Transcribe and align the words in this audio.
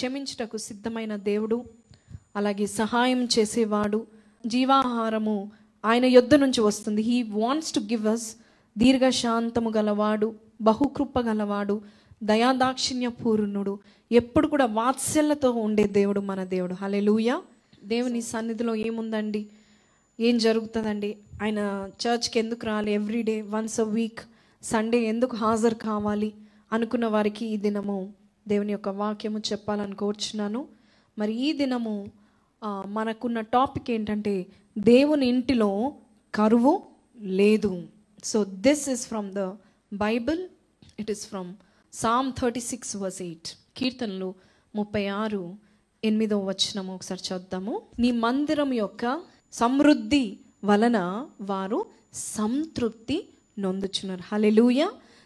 క్షమించుటకు 0.00 0.56
సిద్ధమైన 0.56 1.16
దేవుడు 1.16 1.64
అలాగే 2.36 2.66
సహాయం 2.66 3.24
చేసేవాడు. 3.24 4.06
జీవాహారము 4.46 5.50
ఆయన 5.84 6.04
యొద్ద 6.04 6.34
నుంచి 6.34 6.60
వస్తుంది. 6.60 7.02
He 7.02 7.22
wants 7.22 7.72
to 7.72 7.80
give 7.80 8.06
us 8.06 8.36
దీర్ఘశాంతము 8.78 9.72
గలవాడు 9.76 10.34
బహుకృప 10.60 11.18
గలవాడు 11.20 11.80
దయాదాక్షిణ్య 12.22 13.08
పూర్ణుడు 13.08 13.78
ఎప్పుడు 14.12 14.46
కూడా 14.46 14.66
వాత్సల్యతో 14.66 15.50
ఉండే 15.50 15.84
దేవుడు 15.84 16.20
మన 16.20 16.44
దేవుడు. 16.44 16.74
హలెలూయ 16.74 17.36
దేవుని 17.84 18.20
సన్నిధిలో 18.20 18.74
ఏముందండి? 18.74 19.46
ఏం 20.20 20.38
జరుగుతుందండి? 20.38 21.16
ఆయన 21.42 21.88
చర్చ్కి 22.02 22.38
ఎందుకు 22.38 22.66
రాలి? 22.66 22.92
Everyday 22.92 23.42
once 23.42 23.80
a 23.80 23.82
week 23.82 24.20
Sunday 24.62 24.98
ఎందుకు 24.98 25.36
హాజరు 25.36 25.74
కావాలి? 25.74 26.32
అనుకున్న 26.72 27.06
వారికి 27.06 27.46
ఈ 27.46 27.56
దినము 27.56 28.19
దేవుని 28.48 28.72
యొక్క 28.72 28.88
వాక్యము 29.02 29.38
చెప్పాలని 29.50 29.96
కోరుచున్నాను. 30.02 30.60
మరి 31.18 31.32
ఈ 31.46 31.52
దినము 31.52 31.94
మనకున్న 32.86 33.40
టాపిక్ 33.40 33.90
ఏంటంటే 33.90 34.34
దేవుని 34.78 35.26
ఇంటిలో 35.28 35.70
కరువు 36.34 36.72
లేదు. 37.38 37.72
So 38.24 38.38
this 38.66 38.84
is 38.88 39.06
from 39.06 39.28
the 39.32 39.42
Bible 39.92 40.42
it 41.00 41.10
is 41.10 41.24
from 41.26 41.50
Psalm 41.92 42.28
thirty 42.40 42.60
six 42.60 42.96
verse 42.96 43.20
eight 43.22 43.48
కీర్తనలు 43.76 44.30
ముప్పై 44.74 45.04
ఆరు 45.22 45.42
ఎనిమిదో 46.04 46.36
వచనము 46.50 46.94
ఒకసారి 46.94 47.22
చూద్దాము 47.32 47.74
నీ 47.98 48.10
మందిరం 48.24 48.70
యొక్క 48.72 49.04
సమృద్ధి 49.52 50.24
వలన 50.64 50.98
వారు 51.40 51.78
సంతృప్తి 52.14 53.16
నొందుచున్నారు. 53.58 54.22
Hallelujah 54.30 54.82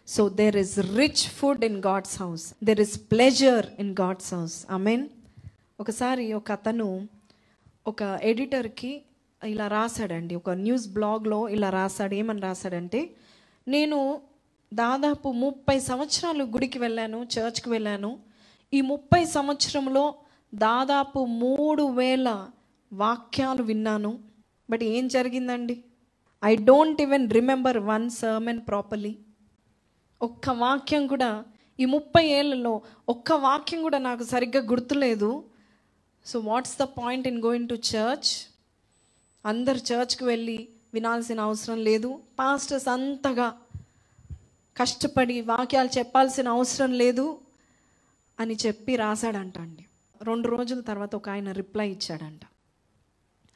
so 0.07 0.29
there 0.29 0.57
is 0.57 0.79
rich 0.79 1.25
food 1.31 1.65
in 1.65 1.83
God's 1.87 2.23
house 2.23 2.55
there 2.65 2.81
is 2.81 3.01
pleasure 3.11 3.67
in 3.79 3.97
God's 4.01 4.35
house 4.35 4.67
I 4.75 4.79
mean 4.79 5.09
ఒకసారి 5.81 6.33
ఒక 6.33 6.53
అతను 6.53 7.09
ఒక 7.87 8.03
ఎడిటర్కి 8.23 9.03
ఇలా 9.45 9.69
రాశాడండి. 9.69 10.35
ఒక 10.35 10.51
న్యూస్ 10.51 10.89
బ్లాగ్లో 10.89 11.49
ఇలా 11.49 11.71
రాశాడు. 11.71 12.15
ఏమని 12.15 12.41
రాశాడంటే 12.41 13.11
నేను 13.69 14.21
దాదాపు 14.75 15.29
ముప్పై 15.33 15.81
సంవత్సరాలు 15.81 16.45
గుడికి 16.45 16.79
వెళ్ళాను 16.79 17.27
చర్చ్కి 17.35 17.71
వెళ్ళాను. 17.71 18.19
ఈ 18.75 18.81
ముప్పై 18.81 19.25
సంవత్సరంలో 19.25 20.15
దాదాపు 20.55 21.25
మూడు 21.25 21.83
వేల 21.83 22.47
వాక్యాలు 22.93 23.63
విన్నాను. 23.63 24.19
బట్ 24.71 24.83
ఏం 24.83 25.09
జరిగిందండి? 25.09 25.85
I 26.45 26.57
don't 26.57 27.03
even 27.03 27.31
remember 27.31 27.79
one 27.79 28.11
sermon 28.11 28.61
properly 28.69 29.19
ఒక్క 30.27 30.51
వాక్యం 30.65 31.05
కూడా 31.13 31.31
ఈ 31.81 31.85
ముప్పై 31.95 32.25
ఏళ్ళలో 32.39 32.75
ఒక్క 33.09 33.33
వాక్యం 33.47 33.81
కూడా 33.87 33.99
నాకు 34.09 34.25
సరిగ్గా 34.25 34.63
గుర్తులేదు. 34.71 35.31
So 36.27 36.37
what's 36.49 36.77
the 36.81 36.85
point 36.99 37.27
in 37.29 37.41
going 37.47 37.69
to 37.69 37.77
church 37.93 38.31
అందరు 39.45 39.81
చర్చ్కి 39.89 40.25
వెళ్ళి 40.25 40.59
వినాల్సిన 40.95 41.41
అవసరం 41.49 41.79
లేదు. 41.89 42.11
పాస్టర్స్ 42.39 42.89
అంతగా 42.89 43.49
కష్టపడి 44.77 45.37
వాక్యాలు 45.53 45.91
చెప్పాల్సిన 45.99 46.49
అవసరం 46.49 46.93
లేదు 47.03 47.27
అని 48.41 48.55
చెప్పి 48.67 48.93
రాశాడంట 48.97 49.57
అండి. 49.65 49.85
రెండు 50.23 50.49
రోజుల 50.49 50.81
తర్వాత 50.81 51.13
ఒక 51.21 51.29
ఆయన 51.35 51.51
రిప్లై 51.61 51.89
ఇచ్చాడంట. 51.91 52.45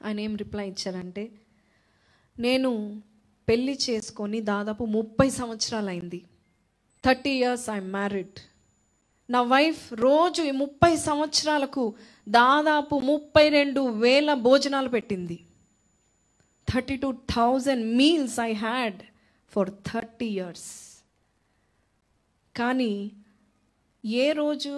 ఆయన 0.04 0.18
ఏం 0.26 0.34
రిప్లై 0.42 0.66
ఇచ్చాడంటే 0.72 1.24
నేను 2.38 2.70
పెళ్ళి 3.48 3.74
చేసుకొని 3.86 4.38
దాదాపు 4.52 4.84
ముప్పై 4.96 5.28
సంవత్సరాలు 5.40 5.90
అయింది 5.94 6.20
థర్టీ 7.04 7.32
ఇయర్స్ 7.40 7.64
ఐఎమ్ 7.74 7.90
మ్యారీడ్. 7.98 8.38
నా 9.28 9.40
వైఫ్ 9.42 9.82
రోజు 10.06 10.40
ఈ 10.42 10.52
ముప్పై 10.62 10.96
సంవత్సరాలకు 10.96 11.84
దాదాపు 12.26 12.94
ముప్పై 13.10 13.44
రెండు 13.48 13.80
వేల 14.04 14.34
భోజనాలు 14.46 14.88
పెట్టింది. 14.88 15.36
Thirty 16.68 16.96
two 16.96 17.10
thousand 17.34 17.84
meals 18.00 18.38
I 18.48 18.52
had 18.52 19.00
for 19.52 19.70
thirty 19.90 20.28
years. 20.38 20.68
కానీ 22.56 22.92
ఏ 24.04 24.26
రోజు 24.32 24.72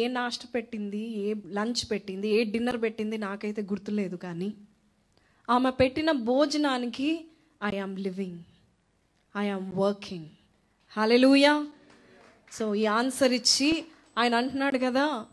ఏ 0.00 0.06
నాష్ట 0.18 0.42
పెట్టింది 0.54 1.02
ఏ 1.26 1.34
లంచ్ 1.58 1.84
పెట్టింది 1.92 2.28
ఏ 2.38 2.40
డిన్నర్ 2.54 2.80
పెట్టింది 2.82 3.18
నాకైతే 3.18 3.62
గుర్తులేదు 3.62 4.16
కానీ 4.16 4.50
ఆమె 5.48 5.70
పెట్టిన 5.82 6.10
భోజనానికి 6.32 7.10
I 7.70 7.74
am 7.84 7.96
living 8.06 8.42
I 9.34 9.46
am 9.48 9.68
working. 9.84 10.28
Hallelujah 10.90 11.66
so 12.52 12.74
ఈ 12.74 12.86
ఆన్సర్ 12.86 13.32
ఇచ్చి 13.32 13.84
ఆయన 14.18 14.34
అంటున్నాడు 14.34 14.78
కదా 14.78 15.26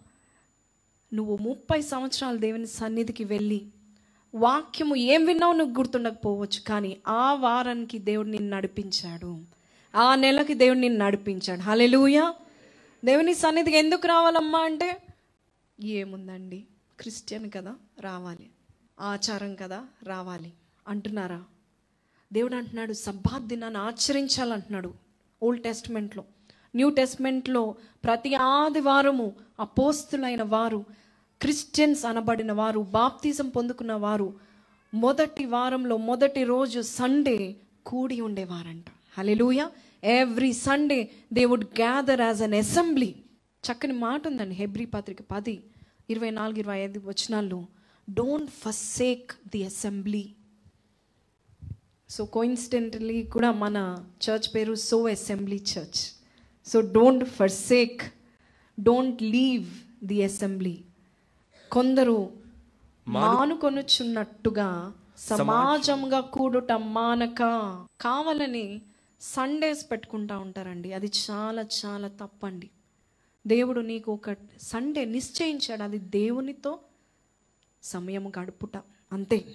నువ్వు 1.14 1.38
ముప్పై 1.38 1.82
సంవత్సరాలు 1.82 2.38
దేవుని 2.38 2.68
సన్నిధికి 2.68 3.24
వెళ్ళి 3.24 3.66
వాక్యము 4.36 4.96
ఏం 4.96 5.26
విన్నావు 5.26 5.54
నువ్వు 5.54 5.78
గుర్తుండకపోవచ్చు 5.78 6.60
కానీ 6.68 6.98
ఆ 7.08 7.34
వారానికి 7.34 8.00
దేవుడు 8.00 8.28
నిన్ను 8.28 8.56
నడిపించాడు. 8.56 9.46
ఆ 9.96 10.16
నెలకి 10.16 10.54
దేవుడు 10.54 10.80
నిన్ను 10.80 11.06
నడిపించాడు. 11.06 11.62
హలెలుయా 11.62 12.34
దేవుని 13.06 13.34
సన్నిధికి 13.34 13.78
ఎందుకు 13.78 14.08
రావాలమ్మా 14.08 14.60
అంటే 14.60 15.02
ఏముందండి? 15.84 16.64
క్రిస్టియన్ 17.00 17.52
కదా 17.56 17.76
రావాలి. 18.02 18.50
ఆచారం 19.00 19.56
కదా 19.56 19.86
రావాలి. 20.04 20.54
అంటున్నారా? 20.88 21.44
దేవుడు 22.34 22.56
అంటున్నాడు 22.56 22.94
సబ్బాద్ 22.94 23.48
దినాన్ని 23.48 23.80
ఆచరించాలంటున్నాడు. 23.80 25.05
ఓల్డ్ 25.42 25.64
టెస్ట్మెంట్లో 25.64 26.24
న్యూ 26.76 26.90
టెస్ట్మెంట్లో 26.90 27.76
ప్రతి 28.04 28.36
ఆదివారము 28.36 29.34
అపోస్తులైన 29.60 30.44
వారు 30.44 30.86
క్రిస్టియన్స్ 31.42 32.06
అనబడిన 32.06 32.52
వారు 32.52 32.80
బాప్తిజం 32.80 33.50
పొందుకున్న 33.50 33.94
వారు 33.94 34.34
మొదటి 34.94 35.46
వారంలో 35.46 35.98
మొదటి 35.98 36.44
రోజు 36.44 36.82
సండే 36.82 37.56
కూడి 37.86 38.22
ఉండేవారంట. 38.22 38.86
Hallelujah 39.18 39.68
every 40.04 40.54
Sunday 40.54 41.12
they 41.34 41.46
would 41.46 41.64
gather 41.64 42.22
as 42.22 42.42
an 42.42 42.54
assembly 42.54 43.16
చక్కని 43.64 43.94
మాట 43.94 44.28
ఉందండి 44.28 44.56
హెబ్రి 44.56 44.86
పత్రిక 44.86 45.22
పది 45.32 45.64
ఇరవై 46.10 46.30
నాలుగు 46.30 46.60
ఇరవై 46.60 46.80
ఐదు 46.80 47.00
వచనాల్లో. 47.00 47.66
Don't 48.10 48.52
forsake 48.52 49.32
the 49.48 49.66
assembly 49.66 50.36
so 52.10 52.26
coincidentally 52.26 53.24
కూడా 53.24 53.52
మన 53.52 54.06
చర్చ్ 54.30 54.56
పేరు 54.56 54.76
so 54.76 55.10
assembly 55.10 55.56
church 55.56 56.12
so 56.70 56.82
don't 56.82 57.26
forsake 57.26 58.02
don't 58.80 59.24
leave 59.24 60.06
the 60.06 60.24
assembly 60.24 60.82
కొందరు 61.72 62.32
మానుకొనుచున్నట్టుగా 63.08 64.94
సమాజంగా 65.18 66.20
కూడుట 66.20 66.72
మానక 66.72 67.40
కావాలని 68.02 68.82
సండేస్ 69.22 69.92
పెట్టుకుంటా 69.92 70.38
ఉంటారండి. 70.38 70.94
అది 70.94 71.12
చాలా 71.32 71.66
చాలా 71.86 72.08
తప్పండి. 72.08 72.70
దేవుడు 73.48 73.82
నీకు 73.82 74.12
ఒక 74.12 74.34
సండే 74.62 75.06
నిశ్చయించాడు. 75.06 75.84
అది 75.84 76.00
దేవునితో 76.00 76.80
సమయం 77.84 78.32
గడుపుట. 78.40 78.78
అంతే. 79.14 79.46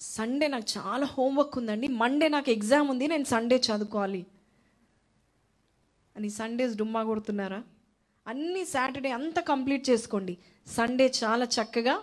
సండే 0.00 0.48
నాకు 0.48 0.78
చాలా 0.78 1.06
హోంవర్క్ 1.06 1.58
ఉందండి. 1.58 1.88
మండే 1.88 2.28
నాకు 2.28 2.50
ఎగ్జామ్ 2.50 2.90
ఉంది 2.90 3.08
నేను 3.08 3.24
సండే 3.24 3.56
చదువుకోవాలి. 3.56 4.26
అని 6.16 6.30
సండేస్ 6.30 6.76
డుమ్మా 6.76 7.04
కొడుతున్నారా? 7.04 7.62
అన్ని 8.26 8.64
సాటర్డే 8.64 9.10
అంతా 9.10 9.42
కంప్లీట్ 9.42 9.90
చేసుకోండి. 9.90 10.38
సండే 10.66 11.12
చాలా 11.24 11.44
చక్కగా 11.44 12.00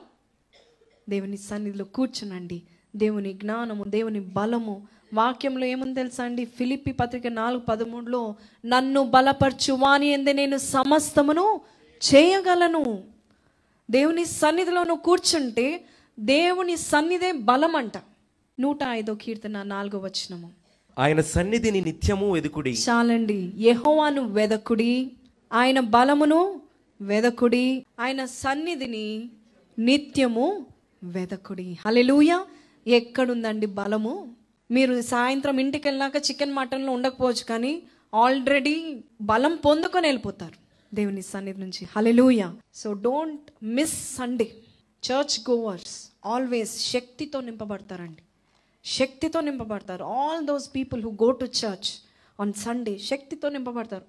దేవుని 1.09 1.37
సన్నిధిలో 1.37 1.85
కూర్చునండి. 1.85 2.61
దేవుని 2.95 3.33
జ్ఞానము 3.33 3.83
దేవుని 3.83 4.19
బలము. 4.19 4.87
వాక్యంలో 5.13 5.65
ఏముంది 5.65 5.95
తెలుసా 5.95 6.23
అండి? 6.23 6.45
ఫిలిప్పి 6.45 6.91
పత్రిక 6.91 7.27
నాలుగు 7.27 7.59
పదమూడులో 7.59 8.35
నన్ను 8.65 9.03
బలపరచు 9.03 9.73
వాని 9.73 10.07
ఎందే 10.07 10.33
నేను 10.33 10.57
సమస్తమును 10.57 11.61
చేయగలను. 12.13 13.03
దేవుని 13.91 14.25
సన్నిధిలో 14.25 14.83
నువ్వు 14.83 15.03
కూర్చుంటే 15.03 15.85
దేవుని 16.19 16.77
సన్నిధే 16.77 17.31
బలం 17.31 17.75
అంట 17.75 17.91
నూట 18.59 18.79
ఐదో 18.89 19.15
కీర్తన 19.15 19.63
నాలుగో 19.63 19.99
వచనము. 19.99 20.51
ఆయన 20.99 21.21
సన్నిధిని 21.21 21.81
నిత్యము 21.81 22.31
వెదుకుడి. 22.31 22.71
చాలండి. 22.71 23.51
యెహోవాను 23.57 24.27
వెదకుడి. 24.27 25.11
ఆయన 25.53 25.79
బలమును 25.79 26.61
వెదకుడి. 27.01 27.85
ఆయన 27.99 28.25
సన్నిధిని 28.25 29.29
నిత్యము 29.79 30.65
వెదకుడి. 31.03 31.77
హల్లెలూయా. 31.85 32.45
ఎక్కడుందండి 32.87 33.65
బలము? 33.65 34.33
మీరు 34.71 35.01
సాయంత్రం 35.01 35.59
ఇంటికి 35.59 35.87
వెళ్ళాక 35.87 36.15
చికెన్ 36.15 36.53
మటన్లో 36.53 36.91
ఉండకపోవచ్చు 36.91 37.43
కానీ 37.49 37.83
ఆల్రెడీ 38.15 39.03
బలం 39.21 39.55
పొందుకొని 39.55 40.07
వెళ్ళిపోతారు 40.07 40.53
దేవుని 40.95 41.21
సన్నిధి 41.21 41.59
నుంచి. 41.59 41.87
Hallelujah. 41.95 42.55
So 42.73 42.93
don't 42.93 43.65
miss 43.65 44.15
Sunday. 44.15 44.51
Church 45.07 45.49
goers 45.49 46.11
always 46.25 46.73
శక్తితో 46.91 47.41
నింపబడతారండి. 47.41 48.23
శక్తితో 48.85 49.41
నింపబడతారు. 49.41 50.03
All 50.03 50.45
those 50.45 50.75
people 50.75 51.03
who 51.03 51.11
go 51.11 51.31
to 51.31 51.45
church 51.45 51.89
on 52.39 52.53
Sunday 52.53 52.97
శక్తితో 52.97 53.49
నింపబడతారు. 53.49 54.05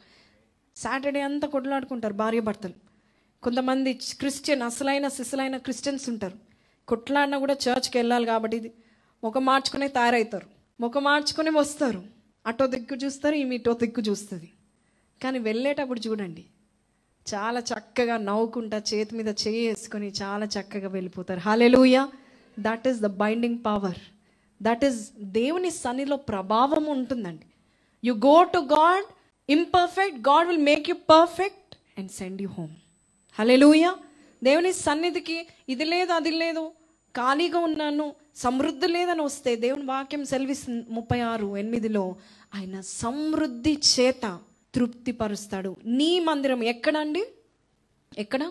సాటర్డే 0.77 1.21
అంతా 1.21 1.49
కొట్లాడుకుంటారు 1.49 2.15
భార్య 2.15 2.41
భర్తలు. 2.41 2.77
కొంతమంది 3.43 3.95
క్రిస్టియన్ 3.95 4.63
అసలైన 4.63 5.09
సిసలైన 5.09 5.57
క్రిస్టియన్స్ 5.57 6.09
ఉంటారు. 6.09 6.39
కొట్లాడినా 6.89 7.39
కూడా 7.39 7.57
చర్చ్కి 7.67 7.99
వెళ్ళాలి 7.99 8.27
కాబట్టి 8.27 8.57
ఇది 8.57 8.73
ముఖం 9.25 9.45
మార్చుకునే 9.45 9.89
తయారవుతారు 9.89 10.47
ముఖం 10.81 11.05
మార్చుకుని 11.05 11.51
వస్తారు. 11.51 12.03
అటో 12.47 12.67
దిక్కు 12.67 12.95
చూస్తారు 12.95 13.35
ఈమె 13.35 13.55
ఇటో 13.55 13.73
దిక్కు 13.75 14.03
చూస్తుంది. 14.03 14.49
కానీ 15.23 15.39
వెళ్ళేటప్పుడు 15.39 16.01
చూడండి 16.01 16.45
చాలా 17.27 17.61
చక్కగా 17.71 18.17
నవ్వుకుంటా 18.29 18.79
చేతి 18.91 19.13
మీద 19.19 19.31
చేయి 19.43 19.63
వేసుకొని 19.69 20.09
చాలా 20.21 20.47
చక్కగా 20.55 20.89
వెళ్ళిపోతారు. 20.97 21.41
Hallelujah 21.47 21.97
that 22.57 22.87
is 22.91 23.01
the 23.07 23.11
binding 23.23 23.61
power 23.69 24.01
that 24.61 24.85
is 24.89 25.01
దేవుని 25.39 25.71
సన్నిలో 25.85 26.17
ప్రభావం 26.31 26.85
ఉంటుందండి. 26.97 27.47
You 28.03 28.15
go 28.29 28.37
to 28.55 28.61
God 28.77 29.09
imperfect 29.49 30.19
God 30.29 30.49
will 30.51 30.65
make 30.71 30.89
you 30.93 30.97
perfect 31.15 31.73
and 31.99 32.13
send 32.19 32.41
you 32.43 32.51
home 32.59 32.75
hallelujah 33.37 33.87
దేవుని 34.43 34.73
సన్నిధికి 34.87 35.39
ఇది 35.73 35.85
లేదు 35.93 36.13
అది 36.13 36.33
లేదు 36.43 36.65
ఖాళీగా 37.15 37.61
ఉన్నాను 37.69 38.07
సమృద్ధి 38.43 38.89
లేదని 38.89 39.23
వస్తే 39.29 39.51
దేవుని 39.65 39.85
వాక్యం 39.91 40.23
సెలవిస్తుంది 40.25 40.83
ముప్పై 40.97 41.19
ఆరు 41.31 41.49
ఎనిమిదిలో 41.63 42.05
ఆయన 42.55 42.77
సమృద్ధి 43.01 43.75
చేత 43.91 44.27
తృప్తిపరుస్తాడు. 44.75 45.77
నీ 45.85 46.21
మందిరం 46.21 46.63
ఎక్కడండి 46.63 47.25
ఎక్కడ? 48.19 48.51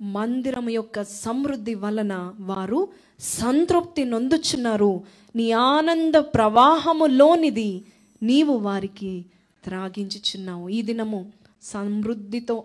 మందిరం 0.00 0.70
యొక్క 0.70 1.02
సమృద్ధి 1.02 1.74
వలన 1.74 2.34
వారు 2.40 2.88
సంతృప్తి 3.20 4.04
నొందుచున్నారు. 4.04 5.04
నీ 5.36 5.52
ఆనంద 5.52 6.14
ప్రవాహములోనిది 6.14 7.84
నీవు 8.22 8.56
వారికి 8.56 9.24
త్రాగించుచున్నావు. 9.64 10.68
ఈ 10.68 10.82
దినము 10.82 11.32
సమృద్ధితో 11.62 12.64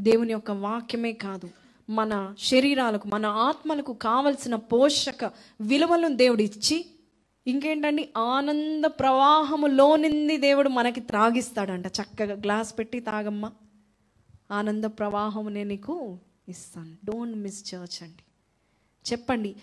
దేవుని 0.00 0.32
యొక్క 0.32 0.50
వాక్యమే 0.50 1.12
కాదు. 1.12 1.50
మన 1.90 2.34
శరీరాలకు 2.38 3.08
మన 3.08 3.26
ఆత్మలకు 3.26 3.92
కావలసిన 3.92 4.54
పోషక 4.54 5.30
విలువలను 5.60 6.16
దేవుడిచ్చి 6.16 6.86
ఇంకేంటండి? 7.48 8.08
ఆనంద 8.16 8.84
ప్రవాహములోనింది 8.84 10.36
దేవుడు 10.36 10.68
మనకి 10.68 11.00
త్రాగిస్తాడంట. 11.00 11.86
చక్కగా 11.86 12.34
గ్లాస్ 12.34 12.78
పెట్టి 12.78 13.00
తాగమ్మా. 13.00 13.52
ఆనంద 14.50 14.84
ప్రవాహము 14.84 15.48
నేను 15.48 15.68
నీకు 15.68 16.18
ఇస్తాను. 16.48 16.96
డోంట్ 17.04 17.38
మిస్ 17.38 17.74
చర్చ్ 17.74 18.02
అండి. 18.02 18.22
చెప్పండి 19.12 19.56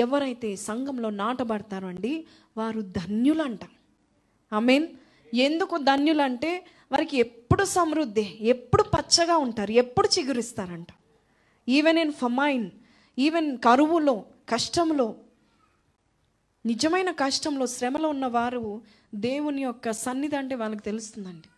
ఎవరైతే 0.00 0.56
సంఘంలో 0.56 1.10
నాటబడతారో 1.10 1.88
అండి 1.88 2.26
వారు 2.56 2.80
ధన్యులంట. 2.80 3.60
ఐ 4.54 4.60
మీన్ 4.60 4.86
ఎందుకు 5.34 5.76
ధన్యులంటే 5.76 6.66
వారికి 6.92 7.16
ఎప్పుడు 7.16 7.64
సమృద్ధి 7.64 8.38
ఎప్పుడు 8.40 8.82
పచ్చగా 8.82 9.36
ఉంటారు 9.36 9.70
ఎప్పుడు 9.70 10.08
చిగురిస్తారంట. 10.18 10.86
ఈవెన్ 11.68 11.98
ఇన్ 11.98 12.12
ఫమైన్ 12.12 12.70
ఈవెన్ 13.18 13.58
కరువులో 13.58 14.24
కష్టంలో 14.48 15.14
నిజమైన 16.66 17.10
కష్టంలో 17.10 17.66
శ్రమలో 17.66 18.08
ఉన్న 18.08 18.26
వారు 18.26 18.82
దేవుని 19.14 19.62
యొక్క 19.62 19.90
సన్నిధి 19.90 20.36
అంటే 20.36 20.54
వాళ్ళకి 20.54 20.82
తెలుస్తుందండి. 20.82 21.48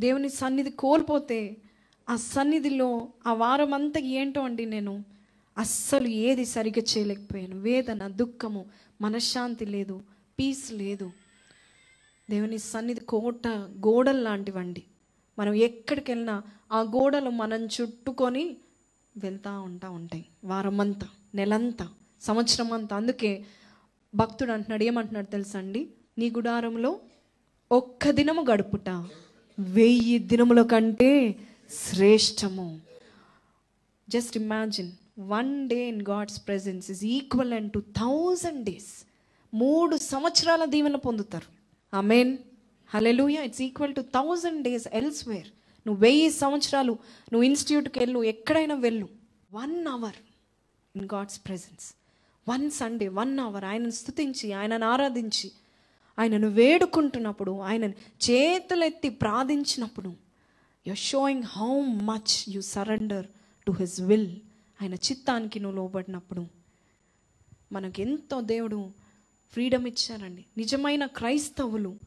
దేవుని 0.00 0.28
సన్నిధి 0.28 0.70
కోల్పోతే 0.70 1.56
ఆ 2.08 2.16
సన్నిధిలో 2.16 3.08
ఆ 3.26 3.32
వారం 3.32 3.74
అంతా 3.74 4.00
ఏంటో 4.00 4.40
అండి 4.40 4.64
నేను 4.64 5.04
అస్సలు 5.58 6.06
ఏది 6.06 6.44
సరిగ్గా 6.44 6.84
చేయలేకపోయాను. 6.96 7.58
వేదన 7.60 8.08
దుఃఖము 8.08 8.64
మనశ్శాంతి 9.00 9.66
లేదు 9.66 10.00
పీస్ 10.38 10.72
లేదు. 10.72 11.12
దేవుని 12.30 12.58
సన్నిధి 12.58 13.00
కోట 13.00 13.46
గోడలు 13.86 14.20
లాంటివండి. 14.20 14.82
మనం 15.38 15.54
ఎక్కడికి 15.54 16.12
వెళ్ళినా 16.12 16.42
ఆ 16.72 16.80
గోడలు 16.80 17.30
మనం 17.30 17.66
చుట్టుకొని 17.66 18.56
వెళ్తూ 19.16 19.60
ఉంటా 19.60 19.90
ఉంటాయి. 19.90 20.24
వారమంతా 20.44 21.08
నెలంతా 21.34 21.88
సంవత్సరం 22.22 22.72
అంతా 22.72 22.96
అందుకే 22.96 23.44
భక్తుడు 24.14 24.52
అంటున్నాడు 24.52 24.84
ఏమంటున్నాడు 24.84 25.26
తెలుసా 25.26 25.58
అండి 25.58 25.88
నీ 26.18 26.30
గుడారంలో 26.30 27.00
ఒక్క 27.72 28.10
దినము 28.10 28.42
గడుపుట 28.50 28.88
వెయ్యి 29.58 30.18
దినముల 30.18 30.62
కంటే 30.62 31.36
శ్రేష్టము. 31.70 32.80
Just 34.08 34.36
imagine 34.36 34.92
one 35.18 35.68
day 35.68 35.88
in 35.88 36.02
God's 36.02 36.46
presence 36.46 36.90
is 36.90 37.04
equal 37.04 37.52
and 37.52 37.72
to 37.72 37.78
thousand 37.78 38.64
days 38.64 39.06
మూడు 39.54 39.96
సంవత్సరాల 39.96 40.64
దీవెన 40.64 40.96
పొందుతారు. 40.96 41.48
I 41.96 42.02
mean 42.02 42.38
hallelujah 42.94 43.42
it's 43.42 43.62
equal 43.62 43.94
to 43.94 44.00
thousand 44.00 44.62
days 44.62 44.88
elsewhere 44.92 45.46
నువ్వు 45.86 46.00
వెయ్యి 46.02 46.30
సంవత్సరాలు 46.30 46.92
నువ్వు 47.32 47.42
ఇన్స్టిట్యూట్కి 47.42 47.98
వెళ్ళు 47.98 48.22
ఎక్కడైనా 48.24 48.74
వెళ్ళు. 48.74 49.08
One 49.52 49.86
hour 49.86 50.14
in 50.96 51.08
God's 51.14 51.40
presence 51.46 51.95
one 52.48 52.70
Sunday 52.70 53.08
one 53.08 53.38
hour 53.38 53.64
ఆయనను 53.64 53.90
స్తుతించి 53.90 54.52
ఆయనను 54.52 54.86
ఆరాధించి 54.86 55.52
ఆయనను 56.18 56.48
వేడుకుంటున్నప్పుడు 56.48 57.60
ఆయనను 57.60 57.94
చేతులెత్తి 58.30 59.08
ప్రార్థించినప్పుడు 59.08 60.16
you 60.86 60.94
showing 60.94 61.42
how 61.42 61.80
much 61.80 62.44
you 62.48 62.60
surrender 62.60 63.26
to 63.66 63.72
his 63.72 64.00
will 64.00 64.36
ఆయన 64.82 64.94
చిత్తానికి 64.94 65.60
నువ్వు 65.60 65.76
లోబడినప్పుడు 65.76 66.46
మనకు 67.72 68.00
ఎంతో 68.00 68.40
దేవుడు 68.40 68.90
ఫ్రీడమ్ 69.52 69.86
ఇచ్చారండి. 69.86 70.44
నిజమైన 70.56 71.06
క్రైస్తవులు 71.06 71.98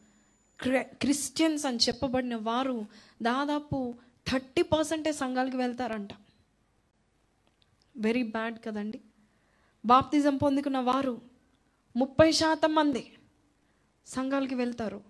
క్రిస్టియన్స్ 0.76 1.66
అని 1.66 1.78
చెప్పబడిన 1.78 2.36
వారు 2.36 2.86
దాదాపు 3.22 3.94
థర్టీ 4.32 4.62
పర్సెంటే 4.62 5.12
సంఘాలకి 5.12 5.58
వెళ్తారంట. 5.58 6.10
వెరీ 7.98 8.24
బ్యాడ్ 8.24 8.58
కదండి. 8.66 9.00
బాప్తిజం 9.86 10.38
పొందుకున్న 10.38 10.78
వారు 10.78 11.22
ముప్పై 11.96 12.32
శాతం 12.32 12.76
మంది 12.76 13.12
సంఘాలకి 14.08 14.56
వెళ్తారు. 14.56 15.02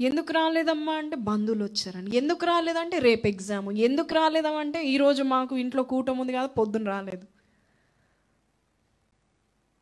ఎందుకు 0.00 0.32
రాలేదమ్మా 0.32 0.92
అంటే 0.92 1.16
బంధువులు 1.16 1.64
వచ్చారని. 1.64 2.16
ఎందుకు 2.16 2.46
రాలేదంటే 2.46 2.98
రేపు 2.98 3.26
ఎగ్జామ్. 3.26 3.72
ఎందుకు 3.72 4.14
రాలేదమంటే 4.14 4.86
ఈరోజు 4.86 5.22
మాకు 5.22 5.56
ఇంట్లో 5.56 5.82
కూటం 5.82 6.18
ఉంది 6.18 6.32
కదా 6.32 6.46
పొద్దున 6.46 6.84
రాలేదు. 6.84 7.26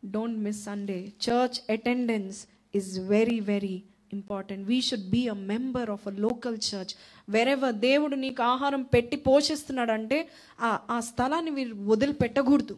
Don't 0.04 0.38
miss 0.38 0.64
Sunday 0.64 1.12
church 1.24 1.72
attendance 1.72 2.46
is 2.74 3.00
very 3.00 3.40
very 3.40 3.82
important 4.12 4.68
we 4.68 4.80
should 4.80 5.10
be 5.10 5.28
a 5.28 5.32
member 5.32 5.90
of 5.90 6.08
a 6.08 6.10
local 6.10 6.56
church 6.56 6.94
wherever 7.28 7.74
దేవుడు 7.74 8.16
నీకు 8.16 8.42
ఆహారం 8.42 8.82
పెట్టి 8.82 9.16
పోషిస్తున్నాడంటే 9.16 10.28
ఆ 10.60 10.80
ఆ 10.90 11.00
స్థలాన్ని 11.00 11.50
మీరు 11.50 11.74
వదిలిపెట్టకూడదు. 11.74 12.76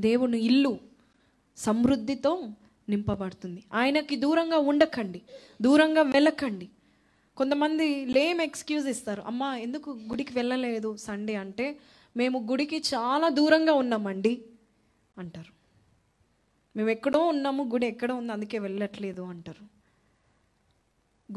దేవుని 0.00 0.38
ఇల్లు 0.40 0.72
సమృద్ధితో 1.56 2.32
నింపబడుతుంది. 2.88 3.60
ఆయనకి 3.74 4.16
దూరంగా 4.16 4.58
ఉండకండి 4.70 5.20
దూరంగా 5.62 6.02
వెళ్ళకండి. 6.02 6.68
కొంతమంది 7.36 7.86
లేమ్ 8.04 8.40
ఎక్స్క్యూజ్ 8.40 8.86
ఇస్తారు. 8.88 9.22
అమ్మా 9.22 9.56
ఎందుకు 9.56 9.90
గుడికి 9.90 10.32
వెళ్ళలేదు 10.34 10.96
సండే 10.96 11.34
అంటే? 11.34 11.66
మేము 12.16 12.38
గుడికి 12.50 12.78
చాలా 12.94 13.28
దూరంగా 13.28 13.72
ఉన్నామండి 13.72 14.34
అంటారు. 15.18 15.52
మేము 16.76 16.90
ఎక్కడో 16.90 17.20
ఉన్నాము 17.26 17.62
గుడి 17.64 17.86
ఎక్కడో 17.86 18.14
ఉంది 18.14 18.32
అందుకే 18.32 18.58
వెళ్ళట్లేదు 18.58 19.22
అంటారు. 19.22 19.64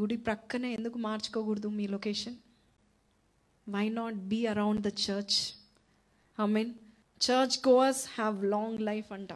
గుడి 0.00 0.16
ప్రక్కనే 0.16 0.72
ఎందుకు 0.74 0.98
మార్చుకోకూడదు 0.98 1.68
మీ 1.68 1.86
location 1.86 2.36
why 3.68 3.88
not 3.88 4.14
be 4.14 4.46
around 4.46 4.80
the 4.80 4.86
church 4.86 5.36
I 6.38 6.46
mean 6.46 6.72
church 7.16 7.68
goers 7.68 8.06
have 8.14 8.44
long 8.44 8.80
life 8.80 9.12
అంట. 9.12 9.28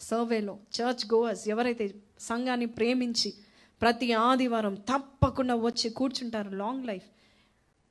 సర్వేలో 0.00 0.58
చర్చ్ 0.80 1.14
గోవర్స్ 1.14 1.48
ఎవరైతే 1.48 1.94
సంఘాన్ని 2.20 2.66
ప్రేమించి 2.66 3.34
ప్రతి 3.80 4.12
ఆదివారం 4.12 4.74
తప్పకుండా 4.74 5.54
వచ్చి 5.54 5.90
కూర్చుంటారు 5.90 6.50
లాంగ్ 6.50 6.86
లైఫ్ 6.86 7.04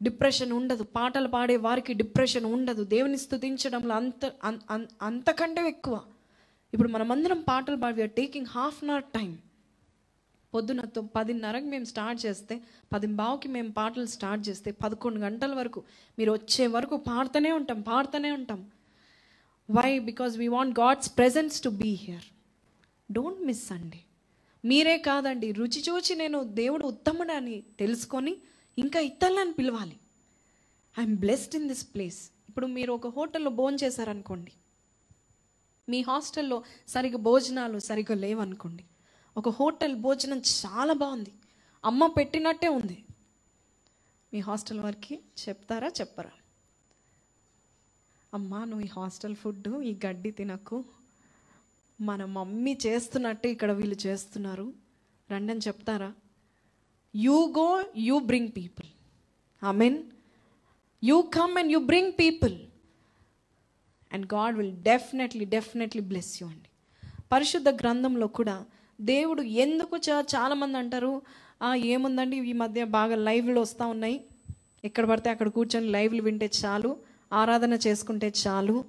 డిప్రెషన్ 0.04 0.52
ఉండదు. 0.52 0.84
పాటలు 0.84 1.28
పాడే 1.28 1.56
వారికి 1.58 1.94
డిప్రెషన్ 1.94 2.46
ఉండదు. 2.46 2.84
దేవుని 2.84 3.18
స్థుతించడంలో 3.18 3.96
అంత 3.96 4.26
అన్- 4.44 4.94
అంతకంటే 5.02 5.68
ఎక్కువ. 5.68 6.02
ఇప్పుడు 6.74 6.90
మనమందరం 6.90 7.42
పాటలు 7.42 7.76
పాడి 7.76 7.96
we're 7.96 8.12
taking 8.12 8.46
half 8.46 8.84
an 8.84 8.92
hour 8.92 9.04
time 9.04 9.38
పొద్దున 10.54 10.82
పదిన్నరకు 11.16 11.66
మేము 11.66 11.86
స్టార్ట్ 11.86 12.26
చేస్తే 12.26 12.62
పది 12.94 13.08
బావుకి 13.08 13.48
మేము 13.48 13.72
పాటలు 13.72 14.06
స్టార్ట్ 14.06 14.50
చేస్తే 14.50 14.72
పదకొండు 14.72 15.20
గంటల 15.20 15.54
వరకు 15.54 15.84
మీరు 16.20 16.32
వచ్చే 16.32 16.68
వరకు 16.68 16.98
పాడుతూనే 16.98 17.52
ఉంటాం 17.52 17.82
పాడుతూనే 17.82 18.32
ఉంటాం. 18.32 18.68
Why 19.72 20.00
because 20.00 20.38
we 20.38 20.48
want 20.48 20.80
God's 20.80 21.18
presence 21.18 21.62
to 21.62 21.70
be 21.70 21.90
here 21.94 22.24
don't 23.12 23.42
miss 23.42 23.72
అండి 23.72 24.00
మీరే 24.66 24.98
కాదండి 24.98 25.52
రుచి 25.52 25.84
చూచి 25.90 26.16
నేను 26.16 26.44
దేవుడు 26.44 26.86
ఉత్తముడని 26.86 27.64
తెలుసుకొని 27.80 28.38
ఇంకా 28.78 29.00
ఇతరులను 29.00 29.54
పిలవాలి. 29.54 29.98
I'm 31.00 31.16
blessed 31.16 31.56
in 31.56 31.68
this 31.68 31.86
place 31.94 32.32
ఇప్పుడు 32.50 32.68
మీరు 32.68 32.94
ఒక 32.94 33.08
హోటల్లో 33.08 33.52
భోజనం 33.52 33.80
చేశారనుకోండి. 33.84 34.52
మీ 35.90 36.02
హాస్టల్లో 36.02 36.64
సరిగ్గా 36.88 37.18
భోజనాలు 37.18 37.80
సరిగ్గా 37.80 38.18
లేవనుకోండి. 38.18 38.84
ఒక 39.38 39.50
హోటల్ 39.50 39.96
భోజనం 39.96 40.40
చాలా 40.40 40.94
బాగుంది. 40.94 41.34
అమ్మ 41.86 42.08
పెట్టినట్టే 42.08 42.68
ఉంది. 42.68 43.06
మీ 44.34 44.40
హాస్టల్ 44.40 44.80
వారికి 44.80 45.20
చెప్తారా 45.48 45.88
చెప్పరా? 45.88 46.32
అమ్మా 48.34 48.58
నువ్వు 48.70 48.86
ఈ 48.86 48.90
హాస్టల్ 48.96 49.36
ఫుడ్ 49.36 49.68
ఈ 49.84 49.92
గడ్డి 50.06 50.32
తినకు. 50.32 50.78
మన 52.02 52.26
మమ్మీ 52.26 52.78
చేస్తున్నట్టు 52.86 53.48
ఇక్కడ 53.48 53.72
వీళ్ళు 53.72 53.98
చేస్తున్నారు. 54.06 54.74
రండి 55.32 55.52
అని 55.54 55.62
చెప్తారా? 55.68 56.10
You 57.16 57.38
go 57.58 57.84
you 58.08 58.20
bring 58.20 58.52
people 58.58 58.88
I 59.70 59.72
mean 59.82 59.98
you 61.04 61.18
come 61.22 61.58
and 61.58 61.72
you 61.72 61.80
bring 61.80 62.14
people 62.20 62.56
and 64.14 64.26
God 64.34 64.58
will 64.58 64.76
definitely 64.92 65.46
definitely 65.56 66.02
bless 66.12 66.32
you 66.42 66.48
అండి. 66.48 66.70
పరిశుద్ధ 67.32 67.70
గ్రంథంలో 67.70 68.28
కూడా 68.28 68.58
దేవుడు 69.02 69.42
ఎందుకు 69.66 69.98
చా 69.98 70.16
చాలామంది 70.36 70.78
అంటారు 70.78 71.14
ఏముందండి? 71.76 72.38
ఈ 72.38 72.54
మధ్య 72.54 72.84
బాగా 72.98 73.16
లైవ్లు 73.16 73.60
వస్తూ 73.60 73.88
ఉన్నాయి. 73.88 74.18
ఎక్కడ 74.84 75.06
పడితే 75.10 75.30
అక్కడ 75.30 75.48
కూర్చొని 75.58 75.88
లైవ్లు 75.96 76.22
వింటే 76.22 76.50
చాలు. 76.62 76.92
ఆరాధన 77.34 77.74
చేసుకుంటే 77.74 78.34
చాలు 78.48 78.86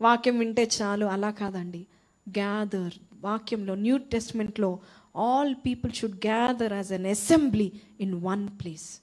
వాక్యం 0.00 0.38
వింటే 0.38 0.70
చాలు 0.82 1.06
అలా 1.06 1.30
కాదండి. 1.30 1.86
గ్యాదర్ 2.28 2.94
వాక్యంలో 3.22 3.74
new 3.74 3.96
టెస్ట్మెంట్లో 3.98 4.78
all 5.16 5.54
people 5.54 5.92
should 5.92 6.26
gather 6.26 6.72
as 6.72 6.92
an 6.92 7.06
assembly 7.06 7.72
in 8.00 8.14
one 8.14 8.48
place 8.48 9.00